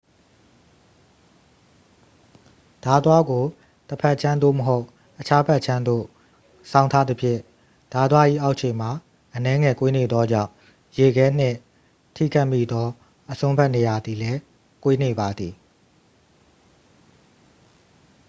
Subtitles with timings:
[2.83, 3.43] ဓားသွားကို
[3.89, 4.85] တစ်ဖက်ခြမ်း သို့မဟုတ်
[5.19, 6.03] အခြားဖက်ခြမ်းသို့
[6.71, 7.39] စောင်းထားသဖြင့်
[7.93, 8.91] ဓားသွား၏အောက်ခြေမှာ
[9.35, 10.51] အနည်းငယ်ကွေးနေသောကြောင့်
[10.97, 11.57] ရေခဲနှင့်
[12.15, 12.87] ထိခတ်မိသော
[13.31, 14.39] အစွန်းဘက်နေရာသည်လည်း
[14.83, 15.53] ကွေးနေပါသည်